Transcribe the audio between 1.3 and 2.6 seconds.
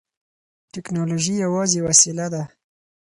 یوازې وسیله ده.